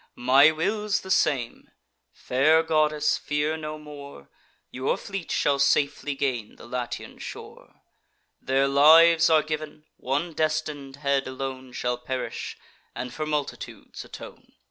My 0.15 0.49
will's 0.49 1.01
the 1.01 1.11
same: 1.11 1.69
fair 2.11 2.63
goddess, 2.63 3.19
fear 3.19 3.55
no 3.55 3.77
more, 3.77 4.31
Your 4.71 4.97
fleet 4.97 5.29
shall 5.31 5.59
safely 5.59 6.15
gain 6.15 6.55
the 6.55 6.65
Latian 6.65 7.19
shore; 7.19 7.83
Their 8.41 8.67
lives 8.67 9.29
are 9.29 9.43
giv'n; 9.43 9.83
one 9.97 10.33
destin'd 10.33 10.95
head 10.95 11.27
alone 11.27 11.71
Shall 11.73 11.99
perish, 11.99 12.57
and 12.95 13.13
for 13.13 13.27
multitudes 13.27 14.03
atone." 14.03 14.53